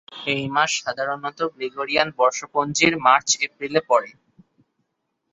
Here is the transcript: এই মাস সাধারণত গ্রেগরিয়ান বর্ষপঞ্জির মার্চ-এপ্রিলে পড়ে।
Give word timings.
এই 0.27 0.43
মাস 0.47 0.71
সাধারণত 0.81 1.39
গ্রেগরিয়ান 1.53 2.09
বর্ষপঞ্জির 2.19 2.93
মার্চ-এপ্রিলে 3.05 3.81
পড়ে। 3.89 4.09